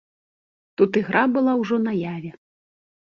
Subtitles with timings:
[0.81, 2.31] Тут ігра была ўжо наяве.